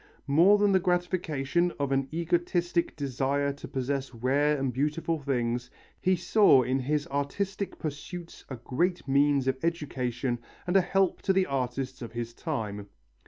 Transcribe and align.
More 0.25 0.57
than 0.57 0.71
the 0.71 0.79
gratification 0.79 1.73
of 1.77 1.91
an 1.91 2.07
egotistic 2.11 2.95
desire 2.95 3.53
to 3.53 3.67
possess 3.67 4.15
rare 4.15 4.57
and 4.57 4.73
beautiful 4.73 5.19
things, 5.19 5.69
he 5.99 6.15
saw 6.15 6.63
in 6.63 6.79
his 6.79 7.05
artistic 7.09 7.77
pursuits 7.77 8.43
a 8.49 8.55
great 8.55 9.07
means 9.07 9.47
of 9.47 9.63
education 9.63 10.39
and 10.65 10.75
a 10.75 10.81
help 10.81 11.21
to 11.21 11.33
the 11.33 11.45
artists 11.45 12.01
of 12.01 12.13
his 12.13 12.33
time. 12.33 12.87